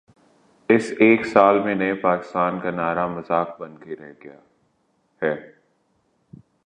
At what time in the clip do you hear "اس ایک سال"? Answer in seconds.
0.69-1.59